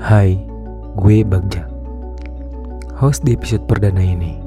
[0.00, 0.32] Hai,
[0.96, 1.68] gue Bagja.
[2.96, 4.40] Host di episode perdana ini.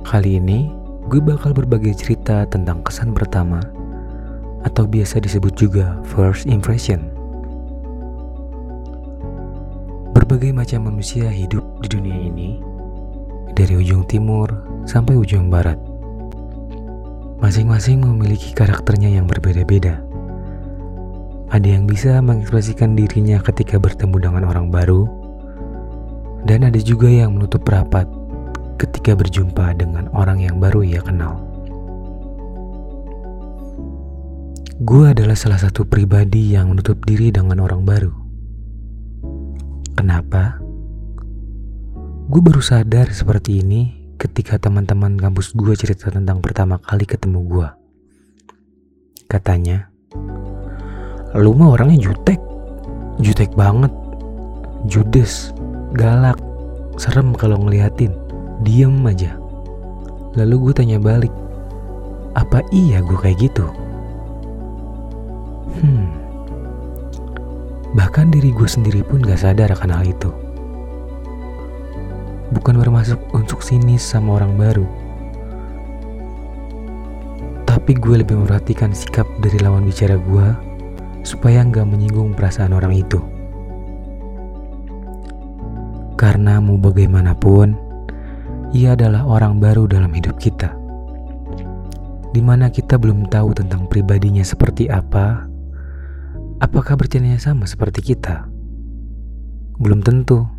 [0.00, 0.72] Kali ini,
[1.12, 3.60] gue bakal berbagi cerita tentang kesan pertama
[4.64, 7.12] atau biasa disebut juga first impression.
[10.16, 12.64] Berbagai macam manusia hidup di dunia ini,
[13.52, 14.48] dari ujung timur
[14.88, 15.76] sampai ujung barat.
[17.44, 20.00] Masing-masing memiliki karakternya yang berbeda-beda.
[21.50, 25.10] Ada yang bisa mengekspresikan dirinya ketika bertemu dengan orang baru,
[26.46, 28.06] dan ada juga yang menutup rapat
[28.78, 31.42] ketika berjumpa dengan orang yang baru ia kenal.
[34.80, 38.14] Gue adalah salah satu pribadi yang menutup diri dengan orang baru.
[39.92, 40.56] Kenapa?
[42.30, 47.68] Gue baru sadar seperti ini ketika teman-teman kampus gue cerita tentang pertama kali ketemu gue.
[49.28, 49.92] Katanya,
[51.38, 52.42] lu mah orangnya jutek,
[53.22, 53.94] jutek banget,
[54.90, 55.54] judes,
[55.94, 56.38] galak,
[56.98, 58.10] serem kalau ngeliatin,
[58.66, 59.38] diem aja.
[60.34, 61.30] Lalu gue tanya balik,
[62.34, 63.66] apa iya gue kayak gitu?
[65.78, 66.10] Hmm,
[67.94, 70.30] bahkan diri gue sendiri pun gak sadar akan hal itu.
[72.50, 74.86] Bukan bermaksud untuk sinis sama orang baru,
[77.70, 80.69] tapi gue lebih memperhatikan sikap dari lawan bicara gue
[81.30, 83.22] supaya nggak menyinggung perasaan orang itu.
[86.18, 87.78] Karena mau bagaimanapun,
[88.74, 90.74] ia adalah orang baru dalam hidup kita.
[92.34, 95.46] Di mana kita belum tahu tentang pribadinya seperti apa,
[96.58, 98.50] apakah bercandanya sama seperti kita?
[99.78, 100.50] Belum tentu.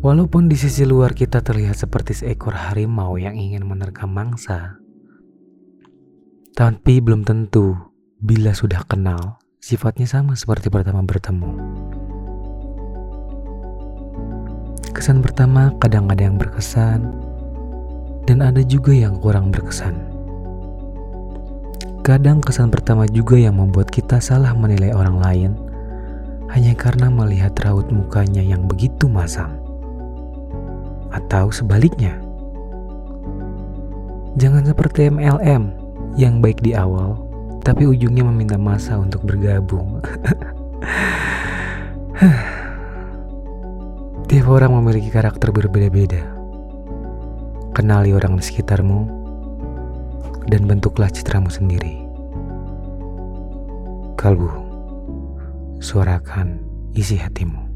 [0.00, 4.80] Walaupun di sisi luar kita terlihat seperti seekor harimau yang ingin menerkam mangsa,
[6.56, 7.89] tapi belum tentu
[8.20, 11.56] bila sudah kenal, sifatnya sama seperti pertama bertemu.
[14.92, 17.16] Kesan pertama kadang ada yang berkesan,
[18.28, 19.96] dan ada juga yang kurang berkesan.
[22.04, 25.50] Kadang kesan pertama juga yang membuat kita salah menilai orang lain
[26.52, 29.56] hanya karena melihat raut mukanya yang begitu masam.
[31.08, 32.20] Atau sebaliknya.
[34.36, 35.72] Jangan seperti MLM
[36.20, 37.29] yang baik di awal
[37.60, 40.00] tapi ujungnya meminta masa untuk bergabung.
[44.30, 46.22] Tiap orang memiliki karakter berbeda-beda.
[47.74, 49.06] Kenali orang di sekitarmu
[50.50, 51.98] dan bentuklah citramu sendiri.
[54.18, 54.50] Kalbu,
[55.78, 56.58] suarakan
[56.92, 57.69] isi hatimu.